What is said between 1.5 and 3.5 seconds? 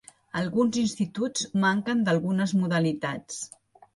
manquen d'algunes modalitats.